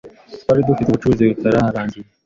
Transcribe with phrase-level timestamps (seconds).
[0.41, 2.05] Twari dufite ubucuruzi butarangiye.